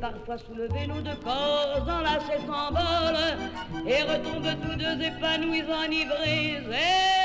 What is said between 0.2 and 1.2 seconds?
soulevez nos deux